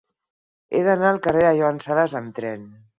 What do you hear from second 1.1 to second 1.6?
al carrer de